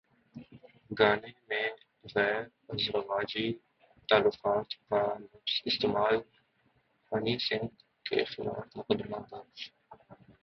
[0.91, 1.67] گانے میں
[2.15, 2.41] غیر
[2.69, 3.47] ازدواجی
[4.09, 5.01] تعلقات کا
[5.19, 6.15] لفظ استعمال
[7.11, 7.75] ہنی سنگھ
[8.05, 9.69] کے خلاف مقدمہ درج